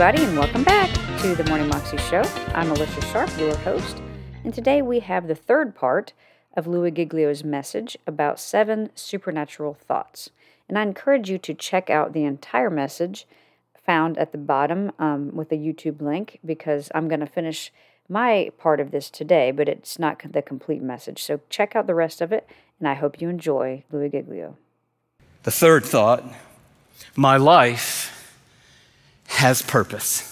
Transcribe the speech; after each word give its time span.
everybody, 0.00 0.26
and 0.26 0.38
welcome 0.38 0.64
back 0.64 0.90
to 1.20 1.34
the 1.34 1.44
Morning 1.44 1.68
Moxie 1.68 1.98
Show. 1.98 2.22
I'm 2.54 2.70
Alicia 2.70 3.02
Sharp, 3.08 3.38
your 3.38 3.54
host, 3.56 4.00
and 4.44 4.54
today 4.54 4.80
we 4.80 5.00
have 5.00 5.28
the 5.28 5.34
third 5.34 5.74
part 5.74 6.14
of 6.56 6.66
Louis 6.66 6.90
Giglio's 6.90 7.44
message 7.44 7.98
about 8.06 8.40
seven 8.40 8.88
supernatural 8.94 9.74
thoughts. 9.74 10.30
And 10.70 10.78
I 10.78 10.82
encourage 10.84 11.28
you 11.28 11.36
to 11.40 11.52
check 11.52 11.90
out 11.90 12.14
the 12.14 12.24
entire 12.24 12.70
message 12.70 13.26
found 13.84 14.16
at 14.16 14.32
the 14.32 14.38
bottom 14.38 14.90
um, 14.98 15.36
with 15.36 15.50
the 15.50 15.58
YouTube 15.58 16.00
link 16.00 16.38
because 16.46 16.90
I'm 16.94 17.06
going 17.06 17.20
to 17.20 17.26
finish 17.26 17.70
my 18.08 18.52
part 18.56 18.80
of 18.80 18.92
this 18.92 19.10
today, 19.10 19.50
but 19.50 19.68
it's 19.68 19.98
not 19.98 20.22
the 20.32 20.40
complete 20.40 20.80
message. 20.80 21.22
So 21.22 21.40
check 21.50 21.76
out 21.76 21.86
the 21.86 21.94
rest 21.94 22.22
of 22.22 22.32
it, 22.32 22.48
and 22.78 22.88
I 22.88 22.94
hope 22.94 23.20
you 23.20 23.28
enjoy 23.28 23.84
Louis 23.92 24.08
Giglio. 24.08 24.56
The 25.42 25.50
third 25.50 25.84
thought 25.84 26.24
my 27.16 27.36
life 27.36 27.99
has 29.40 29.62
purpose. 29.62 30.26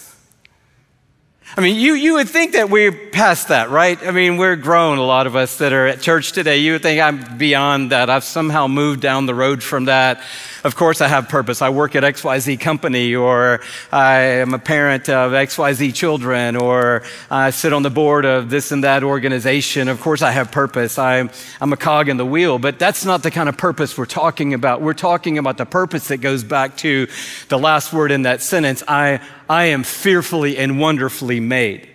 I 1.57 1.61
mean, 1.61 1.77
you, 1.77 1.95
you 1.95 2.13
would 2.13 2.29
think 2.29 2.53
that 2.53 2.69
we're 2.69 2.91
past 2.91 3.47
that, 3.47 3.71
right? 3.71 3.97
I 4.03 4.11
mean, 4.11 4.37
we're 4.37 4.55
grown, 4.55 4.99
a 4.99 5.03
lot 5.03 5.25
of 5.25 5.35
us 5.35 5.57
that 5.57 5.73
are 5.73 5.87
at 5.87 5.99
church 5.99 6.31
today. 6.31 6.59
You 6.59 6.73
would 6.73 6.83
think 6.83 7.01
I'm 7.01 7.39
beyond 7.39 7.91
that. 7.91 8.07
I've 8.07 8.23
somehow 8.23 8.67
moved 8.67 9.01
down 9.01 9.25
the 9.25 9.33
road 9.33 9.63
from 9.63 9.85
that. 9.85 10.21
Of 10.63 10.75
course, 10.75 10.99
I 10.99 11.07
have 11.07 11.29
purpose. 11.29 11.61
I 11.61 11.69
work 11.69 11.95
at 11.95 12.03
XYZ 12.03 12.59
company, 12.59 13.15
or 13.15 13.61
I 13.91 14.19
am 14.19 14.53
a 14.53 14.59
parent 14.59 15.07
of 15.07 15.31
XYZ 15.31 15.93
children, 15.93 16.57
or 16.57 17.03
I 17.31 17.51
sit 17.51 17.71
on 17.71 17.83
the 17.83 17.89
board 17.89 18.25
of 18.25 18.49
this 18.49 18.71
and 18.71 18.83
that 18.83 19.03
organization. 19.03 19.87
Of 19.87 20.01
course, 20.01 20.21
I 20.21 20.31
have 20.31 20.51
purpose. 20.51 20.99
I'm, 20.99 21.29
I'm 21.61 21.71
a 21.71 21.77
cog 21.77 22.09
in 22.09 22.17
the 22.17 22.25
wheel, 22.25 22.59
but 22.59 22.77
that's 22.77 23.05
not 23.05 23.23
the 23.23 23.31
kind 23.31 23.47
of 23.47 23.57
purpose 23.57 23.97
we're 23.97 24.05
talking 24.05 24.53
about. 24.53 24.81
We're 24.81 24.93
talking 24.93 25.37
about 25.37 25.57
the 25.57 25.65
purpose 25.65 26.09
that 26.09 26.17
goes 26.17 26.43
back 26.43 26.75
to 26.77 27.07
the 27.47 27.57
last 27.57 27.93
word 27.93 28.11
in 28.11 28.23
that 28.23 28.41
sentence 28.41 28.83
I, 28.87 29.21
I 29.47 29.65
am 29.65 29.83
fearfully 29.83 30.57
and 30.57 30.79
wonderfully 30.79 31.39
made. 31.39 31.87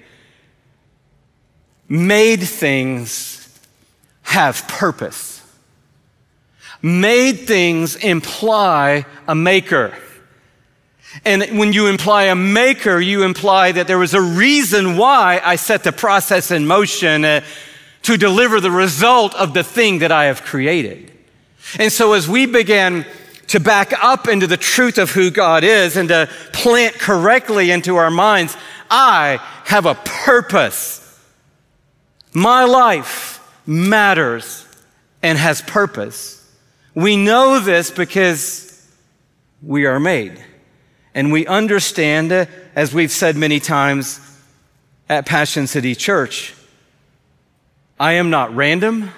Made 1.89 2.41
things 2.41 3.61
have 4.23 4.67
purpose. 4.69 5.44
Made 6.85 7.47
things 7.47 7.97
imply 7.97 9.07
a 9.27 9.35
maker. 9.35 9.97
And 11.25 11.59
when 11.59 11.73
you 11.73 11.87
imply 11.87 12.25
a 12.25 12.35
maker, 12.35 13.01
you 13.01 13.23
imply 13.23 13.73
that 13.73 13.87
there 13.87 13.97
was 13.97 14.13
a 14.13 14.21
reason 14.21 14.99
why 14.99 15.41
I 15.43 15.57
set 15.57 15.83
the 15.83 15.93
process 15.93 16.51
in 16.51 16.67
motion 16.67 17.25
uh, 17.25 17.41
to 18.03 18.19
deliver 18.19 18.61
the 18.61 18.71
result 18.71 19.35
of 19.35 19.55
the 19.55 19.65
thing 19.65 20.01
that 20.01 20.12
I 20.12 20.27
have 20.27 20.43
created. 20.43 21.11
And 21.79 21.91
so 21.91 22.12
as 22.12 22.29
we 22.29 22.45
began 22.45 23.07
to 23.47 23.61
back 23.61 23.95
up 24.05 24.29
into 24.29 24.47
the 24.47 24.59
truth 24.59 24.99
of 24.99 25.11
who 25.11 25.31
God 25.31 25.65
is 25.65 25.97
and 25.97 26.11
to 26.11 26.29
plant 26.53 26.99
correctly 26.99 27.71
into 27.71 27.97
our 27.97 28.11
minds, 28.11 28.59
I 28.91 29.41
have 29.65 29.87
a 29.87 29.95
purpose. 29.95 31.01
My 32.35 32.65
life 32.65 33.41
matters 33.67 34.67
and 35.23 35.39
has 35.39 35.62
purpose. 35.62 36.44
We 36.95 37.17
know 37.17 37.59
this 37.59 37.91
because 37.91 38.89
we 39.62 39.87
are 39.87 39.98
made. 39.98 40.42
And 41.14 41.33
we 41.33 41.47
understand, 41.47 42.33
as 42.33 42.95
we've 42.95 43.11
said 43.11 43.37
many 43.37 43.61
times 43.61 44.20
at 45.09 45.27
Passion 45.27 45.67
City 45.67 45.95
Church, 45.95 46.55
I 47.99 48.15
am 48.15 48.31
not 48.31 48.55
random. 48.55 49.10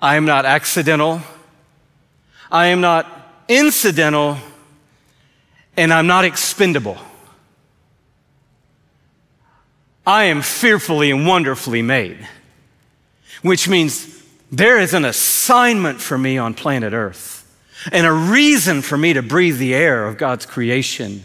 I 0.00 0.16
am 0.16 0.24
not 0.24 0.44
accidental. 0.44 1.20
I 2.50 2.66
am 2.66 2.80
not 2.80 3.06
incidental 3.48 4.38
and 5.76 5.92
I'm 5.92 6.06
not 6.06 6.24
expendable. 6.24 6.98
I 10.06 10.24
am 10.24 10.42
fearfully 10.42 11.10
and 11.10 11.26
wonderfully 11.26 11.82
made, 11.82 12.28
which 13.42 13.68
means 13.68 14.23
there 14.58 14.78
is 14.78 14.94
an 14.94 15.04
assignment 15.04 16.00
for 16.00 16.18
me 16.18 16.38
on 16.38 16.54
planet 16.54 16.92
Earth 16.92 17.40
and 17.92 18.06
a 18.06 18.12
reason 18.12 18.82
for 18.82 18.96
me 18.96 19.12
to 19.12 19.22
breathe 19.22 19.58
the 19.58 19.74
air 19.74 20.06
of 20.06 20.16
God's 20.16 20.46
creation. 20.46 21.22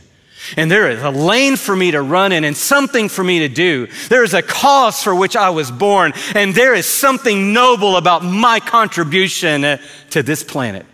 And 0.57 0.71
there 0.71 0.89
is 0.89 1.03
a 1.03 1.09
lane 1.09 1.55
for 1.57 1.75
me 1.75 1.91
to 1.91 2.01
run 2.01 2.31
in 2.31 2.43
and 2.43 2.55
something 2.55 3.09
for 3.09 3.23
me 3.23 3.39
to 3.39 3.49
do. 3.49 3.87
There 4.07 4.23
is 4.23 4.33
a 4.33 4.41
cause 4.41 5.03
for 5.03 5.13
which 5.13 5.35
I 5.35 5.49
was 5.49 5.69
born, 5.69 6.13
and 6.33 6.55
there 6.55 6.73
is 6.73 6.85
something 6.85 7.53
noble 7.53 7.97
about 7.97 8.23
my 8.23 8.59
contribution 8.59 9.79
to 10.09 10.23
this 10.23 10.43
planet 10.43 10.85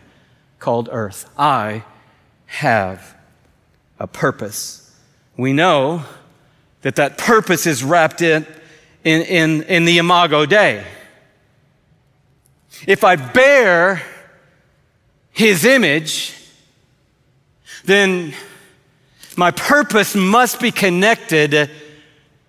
called 0.60 0.90
earth. 0.92 1.30
I 1.38 1.84
have 2.48 3.16
a 4.00 4.08
purpose. 4.08 4.82
We 5.38 5.54
know 5.54 6.04
that 6.82 6.98
that 6.98 7.18
purpose 7.18 7.66
is 7.66 7.84
wrapped 7.84 8.22
in, 8.22 8.46
in, 9.04 9.22
in, 9.22 9.64
in 9.64 9.86
the 9.86 10.00
Imago 10.00 10.46
Dei. 10.46 10.84
If 12.88 13.04
I 13.04 13.16
bear 13.16 14.02
his 15.32 15.66
image, 15.66 16.34
then 17.86 18.34
my 19.38 19.52
purpose 19.52 20.16
must 20.16 20.60
be 20.60 20.72
connected 20.72 21.70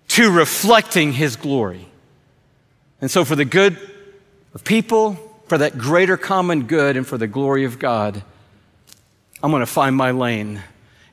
to 0.09 0.31
reflecting 0.31 1.13
his 1.13 1.35
glory. 1.35 1.87
And 3.01 3.11
so, 3.11 3.25
for 3.25 3.35
the 3.35 3.45
good 3.45 3.77
of 4.53 4.63
people, 4.63 5.15
for 5.47 5.57
that 5.57 5.77
greater 5.77 6.17
common 6.17 6.63
good 6.63 6.97
and 6.97 7.05
for 7.05 7.17
the 7.17 7.27
glory 7.27 7.65
of 7.65 7.77
God, 7.77 8.23
I'm 9.43 9.51
going 9.51 9.61
to 9.61 9.65
find 9.65 9.95
my 9.95 10.11
lane 10.11 10.61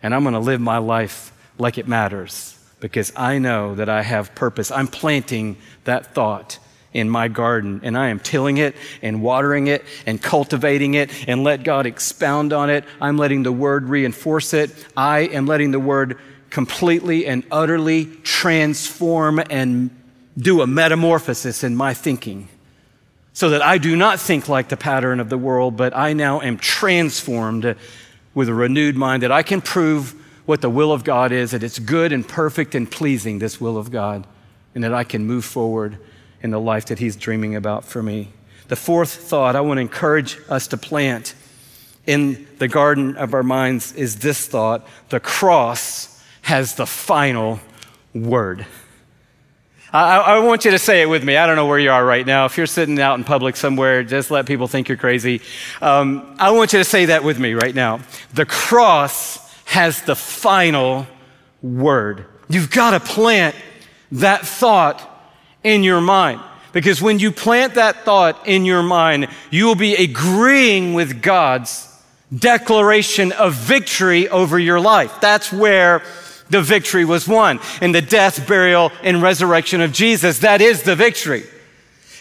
and 0.03 0.15
I'm 0.15 0.23
going 0.23 0.35
to 0.35 0.41
live 0.41 0.61
my 0.61 0.79
life 0.79 1.33
like 1.59 1.77
it 1.77 1.87
matters 1.87 2.59
because 2.81 3.13
I 3.17 3.39
know 3.39 3.75
that 3.75 3.89
I 3.89 4.03
have 4.03 4.35
purpose. 4.35 4.71
I'm 4.71 4.89
planting 4.89 5.57
that 5.85 6.15
thought 6.15 6.59
in 6.95 7.11
my 7.11 7.27
garden 7.27 7.81
and 7.83 7.99
I 7.99 8.09
am 8.09 8.21
tilling 8.21 8.57
it 8.57 8.77
and 9.03 9.21
watering 9.21 9.67
it 9.67 9.85
and 10.07 10.23
cultivating 10.23 10.95
it 10.95 11.11
and 11.29 11.43
let 11.43 11.65
God 11.65 11.87
expound 11.87 12.53
on 12.53 12.71
it. 12.71 12.85
I'm 13.01 13.19
letting 13.19 13.43
the 13.43 13.53
word 13.53 13.89
reinforce 13.89 14.55
it. 14.55 14.71
I 14.97 15.21
am 15.21 15.47
letting 15.47 15.73
the 15.73 15.81
word 15.81 16.19
completely 16.51 17.27
and 17.27 17.45
utterly 17.51 18.07
transform 18.07 19.43
and 19.51 19.91
do 20.39 20.63
a 20.63 20.67
metamorphosis 20.67 21.65
in 21.65 21.75
my 21.75 21.93
thinking 21.93 22.49
so 23.33 23.51
that 23.51 23.63
I 23.63 23.79
do 23.79 23.97
not 23.97 24.21
think 24.21 24.49
like 24.49 24.69
the 24.69 24.77
pattern 24.77 25.19
of 25.19 25.29
the 25.29 25.37
world, 25.37 25.77
but 25.77 25.97
I 25.97 26.13
now 26.13 26.41
am 26.41 26.57
transformed 26.57 27.75
with 28.33 28.49
a 28.49 28.55
renewed 28.55 28.95
mind 28.95 29.25
that 29.25 29.33
I 29.33 29.43
can 29.43 29.61
prove 29.61 30.15
what 30.47 30.61
the 30.61 30.71
will 30.71 30.93
of 30.93 31.03
God 31.03 31.33
is, 31.33 31.51
that 31.51 31.65
it's 31.65 31.81
good 31.81 32.13
and 32.13 32.27
perfect 32.27 32.77
and 32.77 32.89
pleasing, 32.89 33.41
this 33.41 33.61
will 33.61 33.77
of 33.77 33.91
God, 33.91 34.25
and 34.77 34.85
that 34.85 34.95
I 34.95 35.03
can 35.03 35.27
move 35.27 35.45
forward 35.45 35.99
in 36.45 36.51
the 36.51 36.61
life 36.61 36.87
that 36.87 36.99
He's 37.01 37.17
dreaming 37.17 37.57
about 37.57 37.85
for 37.85 38.03
me. 38.03 38.29
The 38.69 38.77
fourth 38.77 39.13
thought 39.15 39.57
I 39.57 39.63
want 39.63 39.79
to 39.79 39.81
encourage 39.81 40.39
us 40.49 40.69
to 40.69 40.77
plant 40.77 41.35
in 42.07 42.47
the 42.59 42.69
garden 42.69 43.17
of 43.17 43.33
our 43.33 43.43
minds 43.43 43.93
is 43.95 44.17
this 44.17 44.47
thought 44.47 44.87
the 45.09 45.21
cross 45.21 46.23
has 46.43 46.75
the 46.75 46.87
final 46.87 47.61
word. 48.15 48.67
I, 49.91 50.19
I, 50.19 50.39
want 50.41 50.65
you 50.65 50.73
to 50.73 50.79
say 50.79 51.03
it 51.03 51.07
with 51.07 51.25
me. 51.25 51.37
I 51.37 51.47
don't 51.47 51.57
know 51.57 51.67
where 51.67 51.79
you 51.79 51.91
are 51.91 52.05
right 52.05 52.27
now. 52.27 52.45
If 52.47 52.59
you're 52.59 52.67
sitting 52.67 52.99
out 53.01 53.17
in 53.17 53.25
public 53.25 53.57
somewhere, 53.57 54.03
just 54.03 54.31
let 54.31 54.45
people 54.45 54.67
think 54.67 54.89
you're 54.89 54.99
crazy. 54.99 55.41
Um, 55.81 56.35
I 56.39 56.51
want 56.51 56.73
you 56.73 56.81
to 56.81 56.85
say 56.85 57.07
that 57.07 57.25
with 57.25 57.39
me 57.39 57.55
right 57.55 57.75
now. 57.75 58.01
The 58.35 58.45
cross 58.45 59.39
has 59.67 60.03
the 60.03 60.17
final 60.17 61.07
word. 61.63 62.27
You've 62.49 62.71
got 62.71 62.91
to 62.91 63.01
plant 63.01 63.55
that 64.13 64.45
thought 64.45 65.14
in 65.65 65.83
your 65.83 66.01
mind. 66.01 66.41
Because 66.73 67.01
when 67.01 67.19
you 67.19 67.33
plant 67.33 67.75
that 67.75 68.05
thought 68.05 68.47
in 68.47 68.65
your 68.65 68.83
mind, 68.83 69.29
you 69.51 69.67
will 69.67 69.75
be 69.75 69.95
agreeing 69.95 70.95
with 70.95 71.23
God's 71.23 71.91
declaration 72.37 73.33
of 73.33 73.55
victory 73.55 74.29
over 74.29 74.59
your 74.59 74.81
life. 74.81 75.21
That's 75.21 75.53
where 75.53 76.03
the 76.51 76.63
victory 76.63 77.05
was 77.05 77.27
won. 77.27 77.61
In 77.81 77.93
the 77.93 78.03
death, 78.03 78.47
burial, 78.47 78.93
and 79.03 79.23
resurrection 79.23 79.81
of 79.81 79.93
Jesus, 79.93 80.41
that 80.41 80.61
is 80.61 80.83
the 80.83 80.97
victory. 80.97 81.45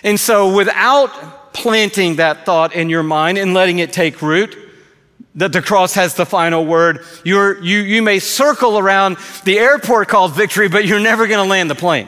And 0.04 0.20
so 0.20 0.56
without 0.56 1.54
planting 1.54 2.18
that 2.18 2.46
thought 2.46 2.74
in 2.74 2.90
your 2.90 3.04
mind 3.04 3.38
and 3.38 3.54
letting 3.54 3.80
it 3.80 3.92
take 3.92 4.22
root, 4.22 4.58
that 5.36 5.52
the 5.52 5.62
cross 5.62 5.96
has 5.96 6.14
the 6.14 6.26
final 6.26 6.64
word, 6.64 7.04
you 7.24 7.60
you, 7.62 7.80
you 7.80 8.02
may 8.04 8.20
circle 8.20 8.78
around 8.78 9.18
the 9.46 9.58
airport 9.58 10.08
called 10.08 10.34
victory, 10.34 10.70
but 10.70 10.86
you're 10.86 11.00
never 11.00 11.26
going 11.26 11.44
to 11.44 11.50
land 11.50 11.72
the 11.72 11.76
plane. 11.76 12.08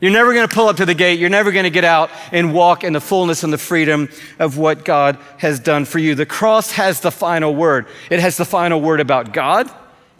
You're 0.00 0.12
never 0.12 0.34
going 0.34 0.46
to 0.46 0.54
pull 0.54 0.68
up 0.68 0.76
to 0.76 0.84
the 0.84 0.94
gate. 0.94 1.18
You're 1.18 1.30
never 1.30 1.52
going 1.52 1.64
to 1.64 1.70
get 1.70 1.84
out 1.84 2.10
and 2.30 2.52
walk 2.52 2.84
in 2.84 2.92
the 2.92 3.00
fullness 3.00 3.42
and 3.44 3.52
the 3.52 3.58
freedom 3.58 4.10
of 4.38 4.58
what 4.58 4.84
God 4.84 5.18
has 5.38 5.58
done 5.58 5.86
for 5.86 5.98
you. 5.98 6.14
The 6.14 6.26
cross 6.26 6.72
has 6.72 7.00
the 7.00 7.10
final 7.10 7.54
word. 7.54 7.86
It 8.10 8.20
has 8.20 8.36
the 8.36 8.44
final 8.44 8.80
word 8.80 9.00
about 9.00 9.32
God 9.32 9.70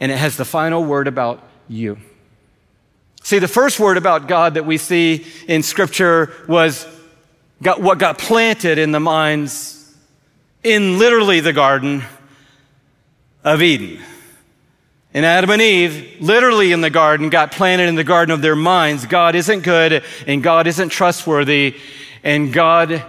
and 0.01 0.11
it 0.11 0.17
has 0.17 0.39
the 0.39 0.47
final 0.47 0.83
word 0.83 1.09
about 1.09 1.43
you. 1.69 1.99
See, 3.23 3.39
the 3.39 3.49
first 3.49 3.79
word 3.79 3.97
about 3.97 4.29
God 4.29 4.55
that 4.55 4.65
we 4.65 4.79
see 4.79 5.27
in 5.47 5.63
Scripture 5.63 6.33
was 6.49 6.87
got, 7.61 7.83
what 7.83 7.99
got 7.99 8.19
planted 8.19 8.79
in 8.79 8.93
the 8.93 9.01
minds 9.01 9.95
in 10.63 10.99
literally 10.99 11.41
the 11.41 11.53
Garden 11.53 12.03
of 13.45 13.63
Eden. 13.63 14.01
And 15.17 15.25
Adam 15.25 15.49
and 15.49 15.63
Eve, 15.63 16.19
literally 16.21 16.73
in 16.73 16.83
the 16.83 16.91
garden, 16.91 17.31
got 17.31 17.51
planted 17.51 17.89
in 17.89 17.95
the 17.95 18.05
garden 18.05 18.35
of 18.35 18.43
their 18.43 18.55
minds. 18.55 19.07
God 19.07 19.35
isn't 19.35 19.63
good 19.63 20.05
and 20.27 20.43
God 20.43 20.67
isn't 20.67 20.91
trustworthy 20.91 21.77
and 22.23 22.53
God 22.53 23.03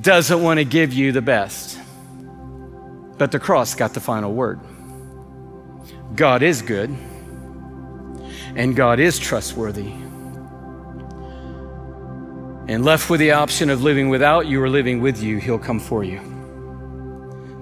doesn't 0.00 0.40
want 0.40 0.58
to 0.58 0.64
give 0.64 0.92
you 0.92 1.10
the 1.10 1.20
best. 1.20 1.76
But 3.18 3.32
the 3.32 3.40
cross 3.40 3.74
got 3.74 3.94
the 3.94 4.00
final 4.00 4.32
word. 4.32 4.60
God 6.14 6.44
is 6.44 6.62
good 6.62 6.96
and 8.54 8.76
God 8.76 9.00
is 9.00 9.18
trustworthy. 9.18 9.90
And 12.68 12.84
left 12.84 13.10
with 13.10 13.18
the 13.18 13.32
option 13.32 13.70
of 13.70 13.82
living 13.82 14.08
without 14.08 14.46
you 14.46 14.62
or 14.62 14.68
living 14.68 15.00
with 15.00 15.20
you, 15.20 15.38
He'll 15.38 15.58
come 15.58 15.80
for 15.80 16.04
you. 16.04 16.33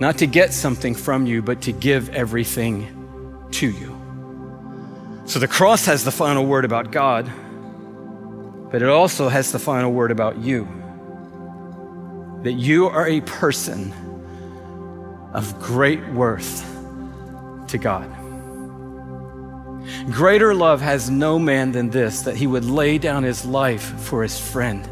Not 0.02 0.18
to 0.18 0.26
get 0.26 0.52
something 0.52 0.96
from 0.96 1.26
you, 1.26 1.42
but 1.42 1.60
to 1.60 1.70
give 1.70 2.08
everything 2.08 3.46
to 3.52 3.70
you. 3.70 5.22
So 5.26 5.38
the 5.38 5.46
cross 5.46 5.86
has 5.86 6.02
the 6.02 6.10
final 6.10 6.44
word 6.44 6.64
about 6.64 6.90
God, 6.90 7.30
but 8.72 8.82
it 8.82 8.88
also 8.88 9.28
has 9.28 9.52
the 9.52 9.60
final 9.60 9.92
word 9.92 10.10
about 10.10 10.38
you. 10.38 10.66
That 12.42 12.54
you 12.54 12.88
are 12.88 13.06
a 13.06 13.20
person 13.20 13.92
of 15.34 15.60
great 15.60 16.04
worth 16.08 16.66
to 17.68 17.78
God. 17.78 18.10
Greater 20.10 20.52
love 20.52 20.80
has 20.80 21.10
no 21.10 21.38
man 21.38 21.70
than 21.70 21.90
this, 21.90 22.22
that 22.22 22.34
he 22.34 22.48
would 22.48 22.64
lay 22.64 22.98
down 22.98 23.22
his 23.22 23.44
life 23.44 23.84
for 24.00 24.24
his 24.24 24.36
friend. 24.36 24.84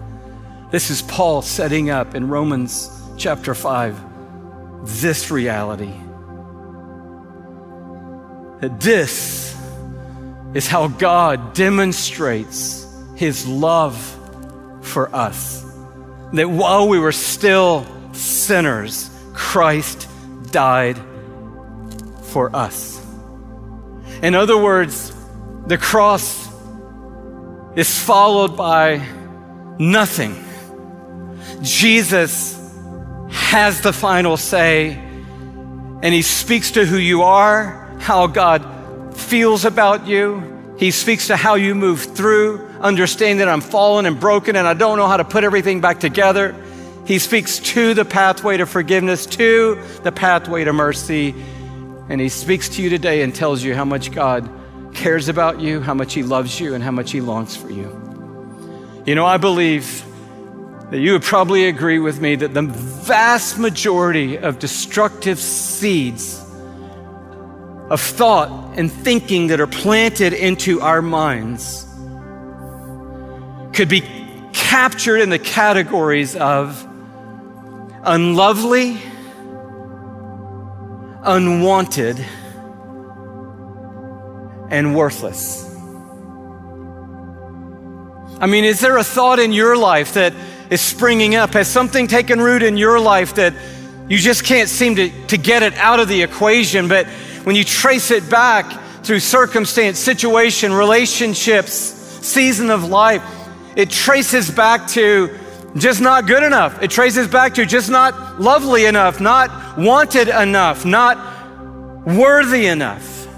This 0.70 0.88
is 0.88 1.02
Paul 1.02 1.42
setting 1.42 1.90
up 1.90 2.14
in 2.14 2.28
Romans 2.28 2.96
chapter 3.16 3.56
5 3.56 4.09
this 4.84 5.30
reality. 5.30 5.94
That 8.60 8.80
this 8.80 9.56
is 10.54 10.66
how 10.66 10.88
God 10.88 11.54
demonstrates 11.54 12.86
his 13.16 13.46
love 13.46 13.96
for 14.82 15.14
us. 15.14 15.64
That 16.32 16.48
while 16.48 16.88
we 16.88 16.98
were 16.98 17.12
still 17.12 17.86
sinners, 18.12 19.10
Christ 19.32 20.08
died 20.50 20.98
for 22.22 22.54
us. 22.54 23.00
In 24.22 24.34
other 24.34 24.56
words, 24.56 25.12
the 25.66 25.78
cross 25.78 26.48
is 27.76 27.98
followed 27.98 28.56
by 28.56 29.06
nothing. 29.78 30.44
Jesus 31.62 32.59
has 33.30 33.80
the 33.80 33.92
final 33.92 34.36
say, 34.36 34.94
and 36.02 36.14
he 36.14 36.22
speaks 36.22 36.72
to 36.72 36.84
who 36.84 36.96
you 36.96 37.22
are, 37.22 37.96
how 38.00 38.26
God 38.26 39.16
feels 39.16 39.64
about 39.64 40.06
you. 40.06 40.74
He 40.78 40.90
speaks 40.90 41.26
to 41.26 41.36
how 41.36 41.54
you 41.54 41.74
move 41.74 42.00
through, 42.00 42.66
understanding 42.80 43.38
that 43.38 43.48
I'm 43.48 43.60
fallen 43.60 44.06
and 44.06 44.18
broken 44.18 44.56
and 44.56 44.66
I 44.66 44.74
don't 44.74 44.96
know 44.96 45.06
how 45.06 45.18
to 45.18 45.24
put 45.24 45.44
everything 45.44 45.80
back 45.80 46.00
together. 46.00 46.54
He 47.06 47.18
speaks 47.18 47.58
to 47.58 47.92
the 47.92 48.04
pathway 48.04 48.56
to 48.56 48.66
forgiveness, 48.66 49.26
to 49.26 49.80
the 50.02 50.12
pathway 50.12 50.64
to 50.64 50.72
mercy. 50.72 51.34
And 52.08 52.20
He 52.20 52.28
speaks 52.28 52.68
to 52.70 52.82
you 52.82 52.88
today 52.88 53.22
and 53.22 53.34
tells 53.34 53.62
you 53.62 53.74
how 53.74 53.84
much 53.84 54.12
God 54.12 54.48
cares 54.94 55.28
about 55.28 55.60
you, 55.60 55.80
how 55.80 55.94
much 55.94 56.14
He 56.14 56.22
loves 56.22 56.58
you, 56.58 56.74
and 56.74 56.82
how 56.82 56.90
much 56.90 57.12
He 57.12 57.20
longs 57.20 57.56
for 57.56 57.70
you. 57.70 57.88
You 59.06 59.14
know, 59.14 59.26
I 59.26 59.36
believe 59.36 60.04
that 60.90 60.98
you 60.98 61.12
would 61.12 61.22
probably 61.22 61.66
agree 61.66 62.00
with 62.00 62.20
me 62.20 62.34
that 62.34 62.52
the 62.52 62.62
vast 62.62 63.58
majority 63.58 64.36
of 64.36 64.58
destructive 64.58 65.38
seeds 65.38 66.40
of 67.90 68.00
thought 68.00 68.76
and 68.76 68.90
thinking 68.90 69.48
that 69.48 69.60
are 69.60 69.68
planted 69.68 70.32
into 70.32 70.80
our 70.80 71.00
minds 71.00 71.86
could 73.72 73.88
be 73.88 74.02
captured 74.52 75.20
in 75.20 75.30
the 75.30 75.38
categories 75.38 76.34
of 76.34 76.86
unlovely, 78.02 78.98
unwanted, 81.22 82.18
and 84.70 84.96
worthless. 84.96 85.66
I 88.40 88.46
mean, 88.46 88.64
is 88.64 88.80
there 88.80 88.96
a 88.96 89.04
thought 89.04 89.38
in 89.38 89.52
your 89.52 89.76
life 89.76 90.14
that 90.14 90.32
is 90.70 90.80
springing 90.80 91.34
up? 91.34 91.50
Has 91.50 91.68
something 91.68 92.06
taken 92.06 92.40
root 92.40 92.62
in 92.62 92.76
your 92.76 92.98
life 92.98 93.34
that 93.34 93.54
you 94.08 94.18
just 94.18 94.44
can't 94.44 94.68
seem 94.68 94.96
to, 94.96 95.26
to 95.26 95.36
get 95.36 95.62
it 95.62 95.74
out 95.74 96.00
of 96.00 96.08
the 96.08 96.22
equation? 96.22 96.88
But 96.88 97.06
when 97.44 97.56
you 97.56 97.64
trace 97.64 98.10
it 98.10 98.28
back 98.30 98.80
through 99.02 99.20
circumstance, 99.20 99.98
situation, 99.98 100.72
relationships, 100.72 101.72
season 101.72 102.70
of 102.70 102.84
life, 102.84 103.22
it 103.76 103.90
traces 103.90 104.50
back 104.50 104.86
to 104.88 105.36
just 105.76 106.00
not 106.00 106.26
good 106.26 106.42
enough. 106.42 106.82
It 106.82 106.90
traces 106.90 107.28
back 107.28 107.54
to 107.54 107.66
just 107.66 107.90
not 107.90 108.40
lovely 108.40 108.86
enough, 108.86 109.20
not 109.20 109.78
wanted 109.78 110.28
enough, 110.28 110.84
not 110.84 112.06
worthy 112.06 112.66
enough. 112.66 113.28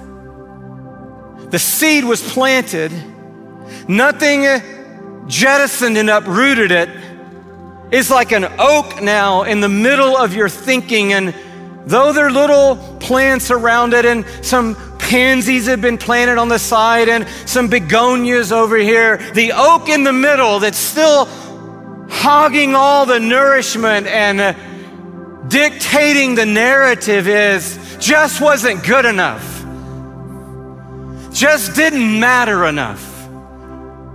The 1.51 1.59
seed 1.59 2.05
was 2.05 2.23
planted, 2.33 2.93
nothing 3.87 4.47
jettisoned 5.27 5.99
and 5.99 6.09
uprooted 6.09 6.71
it. 6.71 6.89
It's 7.93 8.09
like 8.09 8.33
an 8.33 8.47
oak 8.59 9.03
now 9.03 9.43
in 9.43 9.61
the 9.61 9.69
middle 9.69 10.17
of 10.17 10.35
your 10.35 10.49
thinking, 10.49 11.13
and 11.13 11.35
though 11.85 12.15
there 12.15 12.29
are 12.29 12.31
little 12.31 12.77
plants 13.01 13.51
around 13.51 13.93
it 13.93 14.07
and 14.07 14.25
some 14.41 14.77
pansies 14.99 15.67
have 15.67 15.83
been 15.83 15.99
planted 15.99 16.39
on 16.39 16.49
the 16.49 16.59
side 16.59 17.11
and 17.11 17.29
some 17.45 17.69
begonias 17.69 18.51
over 18.51 18.79
here, 18.79 19.19
the 19.35 19.53
oak 19.55 19.91
in 19.91 20.05
the 20.05 20.13
middle 20.13 20.59
that's 20.59 20.79
still 20.79 21.27
hogging 22.09 22.75
all 22.75 23.05
the 23.05 23.21
nourishment 23.21 24.07
and 24.07 24.41
uh, 24.41 24.55
dictating 25.49 26.35
the 26.35 26.47
narrative 26.47 27.29
is 27.29 27.79
just 28.01 28.41
wasn't 28.41 28.83
good 28.87 29.05
enough. 29.05 29.45
Just 31.31 31.77
didn't 31.77 32.19
matter 32.19 32.65
enough. 32.65 33.29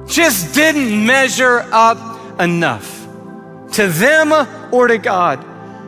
Just 0.08 0.56
didn't 0.56 1.06
measure 1.06 1.60
up 1.72 2.42
enough 2.42 2.97
to 3.78 3.88
them 3.88 4.34
or 4.74 4.88
to 4.88 4.98
God. 4.98 5.44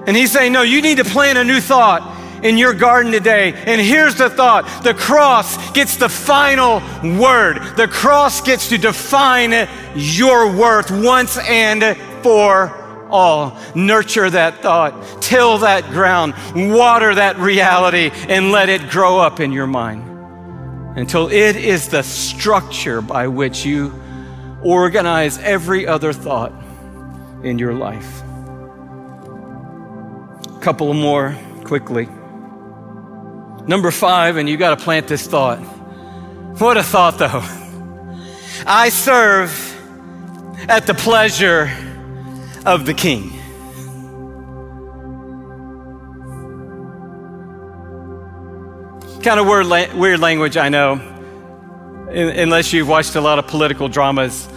And 0.07 0.15
he's 0.15 0.31
saying, 0.31 0.53
No, 0.53 0.61
you 0.61 0.81
need 0.81 0.97
to 0.97 1.03
plant 1.03 1.37
a 1.37 1.43
new 1.43 1.59
thought 1.59 2.17
in 2.43 2.57
your 2.57 2.73
garden 2.73 3.11
today. 3.11 3.53
And 3.53 3.81
here's 3.81 4.15
the 4.15 4.29
thought 4.29 4.83
the 4.83 4.93
cross 4.93 5.71
gets 5.71 5.97
the 5.97 6.09
final 6.09 6.81
word. 7.19 7.59
The 7.75 7.87
cross 7.87 8.41
gets 8.41 8.69
to 8.69 8.77
define 8.77 9.67
your 9.95 10.55
worth 10.55 10.91
once 10.91 11.37
and 11.37 11.97
for 12.23 12.75
all. 13.09 13.57
Nurture 13.75 14.29
that 14.29 14.61
thought, 14.61 15.21
till 15.21 15.59
that 15.59 15.83
ground, 15.85 16.33
water 16.55 17.15
that 17.15 17.37
reality, 17.37 18.11
and 18.29 18.51
let 18.51 18.69
it 18.69 18.89
grow 18.89 19.19
up 19.19 19.39
in 19.39 19.51
your 19.51 19.67
mind 19.67 20.05
until 20.97 21.27
it 21.27 21.55
is 21.55 21.89
the 21.89 22.03
structure 22.03 23.01
by 23.01 23.27
which 23.27 23.65
you 23.65 23.93
organize 24.63 25.37
every 25.39 25.87
other 25.87 26.11
thought 26.11 26.51
in 27.43 27.59
your 27.59 27.73
life. 27.73 28.21
A 30.45 30.59
couple 30.61 30.93
more 30.93 31.37
quickly. 31.63 32.07
Number 33.67 33.91
five, 33.91 34.37
and 34.37 34.49
you 34.49 34.57
got 34.57 34.77
to 34.77 34.83
plant 34.83 35.07
this 35.07 35.27
thought. 35.27 35.59
What 36.59 36.77
a 36.77 36.83
thought, 36.83 37.17
though. 37.17 37.43
I 38.65 38.89
serve 38.89 39.49
at 40.67 40.87
the 40.87 40.93
pleasure 40.93 41.71
of 42.65 42.85
the 42.85 42.93
king. 42.93 43.31
Kind 49.23 49.39
of 49.39 49.47
weird, 49.47 49.93
weird 49.93 50.19
language, 50.19 50.57
I 50.57 50.69
know, 50.69 50.93
unless 52.09 52.73
you've 52.73 52.87
watched 52.87 53.15
a 53.15 53.21
lot 53.21 53.37
of 53.37 53.47
political 53.47 53.87
dramas 53.87 54.47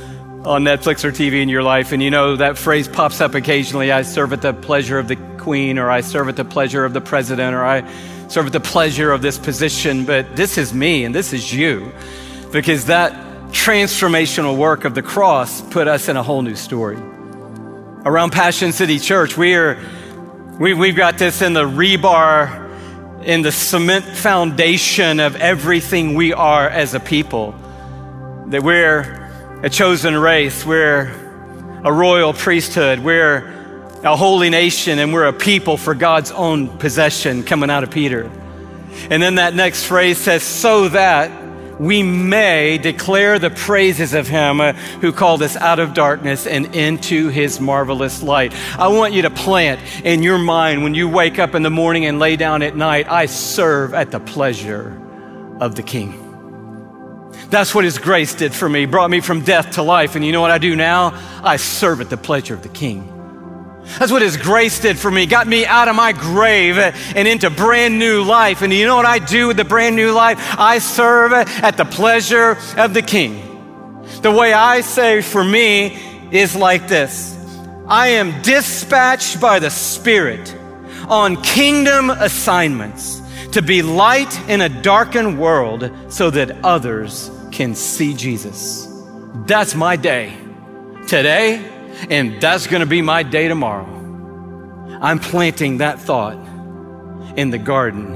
on 0.44 0.64
Netflix 0.64 1.04
or 1.04 1.12
TV 1.12 1.40
in 1.40 1.48
your 1.48 1.62
life, 1.62 1.92
and 1.92 2.02
you 2.02 2.10
know 2.10 2.36
that 2.36 2.58
phrase 2.58 2.88
pops 2.88 3.20
up 3.20 3.34
occasionally 3.34 3.92
I 3.92 4.02
serve 4.02 4.32
at 4.32 4.42
the 4.42 4.52
pleasure 4.52 4.98
of 4.98 5.06
the 5.06 5.16
queen, 5.38 5.78
or 5.78 5.88
I 5.88 6.00
serve 6.00 6.28
at 6.28 6.36
the 6.36 6.44
pleasure 6.44 6.84
of 6.84 6.92
the 6.92 7.00
president, 7.00 7.54
or 7.54 7.64
I 7.64 7.88
serve 8.28 8.46
at 8.46 8.52
the 8.52 8.60
pleasure 8.60 9.12
of 9.12 9.22
this 9.22 9.38
position, 9.38 10.04
but 10.04 10.34
this 10.34 10.58
is 10.58 10.74
me 10.74 11.04
and 11.04 11.14
this 11.14 11.32
is 11.32 11.52
you. 11.52 11.92
Because 12.50 12.86
that 12.86 13.12
transformational 13.52 14.56
work 14.56 14.84
of 14.84 14.94
the 14.94 15.02
cross 15.02 15.60
put 15.70 15.86
us 15.86 16.08
in 16.08 16.16
a 16.16 16.22
whole 16.22 16.42
new 16.42 16.56
story. 16.56 16.96
Around 18.04 18.32
Passion 18.32 18.72
City 18.72 18.98
Church, 18.98 19.36
we 19.36 19.54
are, 19.54 19.78
we, 20.58 20.74
we've 20.74 20.96
got 20.96 21.18
this 21.18 21.40
in 21.40 21.52
the 21.52 21.64
rebar, 21.64 23.22
in 23.24 23.42
the 23.42 23.52
cement 23.52 24.04
foundation 24.04 25.20
of 25.20 25.36
everything 25.36 26.14
we 26.14 26.32
are 26.32 26.68
as 26.68 26.94
a 26.94 27.00
people. 27.00 27.54
That 28.48 28.64
we're 28.64 29.21
a 29.62 29.70
chosen 29.70 30.16
race, 30.16 30.66
we're 30.66 31.12
a 31.84 31.92
royal 31.92 32.32
priesthood, 32.32 32.98
we're 32.98 33.48
a 34.02 34.16
holy 34.16 34.50
nation 34.50 34.98
and 34.98 35.12
we're 35.12 35.26
a 35.26 35.32
people 35.32 35.76
for 35.76 35.94
God's 35.94 36.32
own 36.32 36.66
possession 36.78 37.44
coming 37.44 37.70
out 37.70 37.84
of 37.84 37.90
Peter. 37.90 38.28
And 39.08 39.22
then 39.22 39.36
that 39.36 39.54
next 39.54 39.84
phrase 39.84 40.18
says, 40.18 40.42
so 40.42 40.88
that 40.88 41.30
we 41.80 42.02
may 42.02 42.78
declare 42.78 43.38
the 43.38 43.50
praises 43.50 44.14
of 44.14 44.26
him 44.26 44.60
uh, 44.60 44.72
who 45.00 45.12
called 45.12 45.42
us 45.42 45.56
out 45.56 45.78
of 45.78 45.94
darkness 45.94 46.46
and 46.46 46.74
into 46.74 47.28
his 47.28 47.60
marvelous 47.60 48.22
light. 48.22 48.52
I 48.78 48.88
want 48.88 49.14
you 49.14 49.22
to 49.22 49.30
plant 49.30 49.80
in 50.04 50.24
your 50.24 50.38
mind 50.38 50.82
when 50.82 50.94
you 50.94 51.08
wake 51.08 51.38
up 51.38 51.54
in 51.54 51.62
the 51.62 51.70
morning 51.70 52.04
and 52.04 52.18
lay 52.18 52.34
down 52.34 52.62
at 52.62 52.76
night, 52.76 53.08
I 53.08 53.26
serve 53.26 53.94
at 53.94 54.10
the 54.10 54.20
pleasure 54.20 55.00
of 55.60 55.76
the 55.76 55.82
king. 55.82 56.21
That's 57.52 57.74
what 57.74 57.84
his 57.84 57.98
grace 57.98 58.34
did 58.34 58.54
for 58.54 58.66
me, 58.66 58.86
brought 58.86 59.10
me 59.10 59.20
from 59.20 59.42
death 59.42 59.72
to 59.72 59.82
life. 59.82 60.16
And 60.16 60.24
you 60.24 60.32
know 60.32 60.40
what 60.40 60.50
I 60.50 60.56
do 60.56 60.74
now? 60.74 61.12
I 61.44 61.58
serve 61.58 62.00
at 62.00 62.08
the 62.08 62.16
pleasure 62.16 62.54
of 62.54 62.62
the 62.62 62.70
king. 62.70 63.12
That's 63.98 64.12
what 64.12 64.22
His 64.22 64.36
grace 64.36 64.80
did 64.80 64.98
for 64.98 65.10
me. 65.10 65.26
Got 65.26 65.46
me 65.46 65.66
out 65.66 65.88
of 65.88 65.96
my 65.96 66.12
grave 66.12 66.78
and 66.78 67.28
into 67.28 67.50
brand 67.50 67.98
new 67.98 68.22
life. 68.22 68.62
And 68.62 68.72
you 68.72 68.86
know 68.86 68.96
what 68.96 69.06
I 69.06 69.18
do 69.18 69.48
with 69.48 69.56
the 69.56 69.64
brand 69.64 69.96
new 69.96 70.12
life? 70.12 70.38
I 70.58 70.78
serve 70.78 71.32
at 71.32 71.76
the 71.76 71.84
pleasure 71.84 72.56
of 72.76 72.94
the 72.94 73.02
King. 73.02 74.02
The 74.22 74.30
way 74.30 74.52
I 74.52 74.80
say 74.80 75.20
for 75.20 75.42
me 75.42 75.98
is 76.30 76.54
like 76.54 76.88
this 76.88 77.36
I 77.86 78.08
am 78.08 78.40
dispatched 78.42 79.40
by 79.40 79.58
the 79.58 79.70
Spirit 79.70 80.54
on 81.08 81.42
kingdom 81.42 82.10
assignments 82.10 83.21
to 83.52 83.62
be 83.62 83.82
light 83.82 84.48
in 84.48 84.62
a 84.62 84.68
darkened 84.68 85.38
world 85.38 85.90
so 86.08 86.30
that 86.30 86.64
others 86.64 87.30
can 87.50 87.74
see 87.74 88.14
Jesus. 88.14 88.88
That's 89.46 89.74
my 89.74 89.96
day. 89.96 90.34
Today, 91.06 91.62
and 92.08 92.40
that's 92.40 92.66
going 92.66 92.80
to 92.80 92.86
be 92.86 93.02
my 93.02 93.22
day 93.22 93.48
tomorrow. 93.48 93.86
I'm 95.02 95.18
planting 95.18 95.76
that 95.78 96.00
thought 96.00 96.38
in 97.36 97.50
the 97.50 97.58
garden 97.58 98.14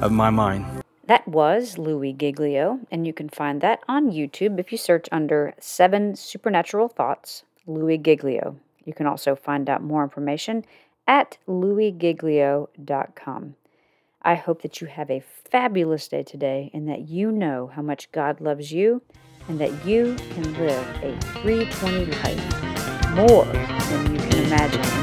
of 0.00 0.12
my 0.12 0.30
mind. 0.30 0.64
That 1.06 1.26
was 1.26 1.78
Louis 1.78 2.12
Giglio, 2.12 2.78
and 2.90 3.06
you 3.06 3.12
can 3.12 3.30
find 3.30 3.60
that 3.62 3.80
on 3.88 4.12
YouTube 4.12 4.60
if 4.60 4.70
you 4.70 4.78
search 4.78 5.08
under 5.10 5.54
Seven 5.58 6.14
Supernatural 6.14 6.88
Thoughts, 6.88 7.42
Louis 7.66 7.98
Giglio. 7.98 8.54
You 8.84 8.92
can 8.92 9.06
also 9.06 9.34
find 9.34 9.68
out 9.68 9.82
more 9.82 10.04
information 10.04 10.64
at 11.06 11.38
louisgiglio.com. 11.48 13.54
I 14.22 14.34
hope 14.34 14.62
that 14.62 14.80
you 14.80 14.86
have 14.88 15.10
a 15.10 15.22
fabulous 15.50 16.08
day 16.08 16.22
today 16.22 16.70
and 16.74 16.88
that 16.88 17.08
you 17.08 17.30
know 17.30 17.68
how 17.68 17.82
much 17.82 18.10
God 18.12 18.40
loves 18.40 18.72
you 18.72 19.02
and 19.48 19.58
that 19.60 19.86
you 19.86 20.16
can 20.34 20.52
live 20.54 20.86
a 21.02 21.18
320 21.42 22.06
life 22.06 23.14
more 23.14 23.44
than 23.44 24.14
you 24.14 24.20
can 24.20 24.44
imagine. 24.44 24.97